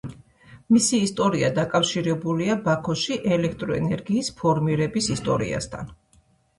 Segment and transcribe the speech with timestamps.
[0.75, 5.99] მისი ისტორია დაკავშირებულია ბაქოში ელექტროენერგიის ფორმირების ისტორიასთან.